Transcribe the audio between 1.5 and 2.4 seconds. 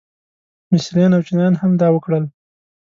هم دا وکړل.